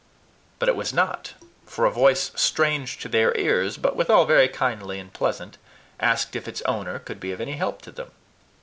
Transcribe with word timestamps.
But 0.57 0.67
it 0.67 0.75
was 0.75 0.91
not, 0.93 1.35
for 1.67 1.85
a 1.85 1.91
voice 1.91 2.31
strange 2.33 2.97
to 3.01 3.07
their 3.07 3.37
ears, 3.37 3.77
but 3.77 3.95
withal 3.95 4.25
very 4.25 4.47
kindly 4.47 4.97
and 4.97 5.13
pleasant, 5.13 5.59
asked 5.99 6.35
if 6.35 6.47
its 6.47 6.63
owner 6.63 6.97
could 6.97 7.19
be 7.19 7.31
of 7.31 7.39
any 7.39 7.53
help 7.53 7.83
to 7.83 7.91
them. 7.91 8.09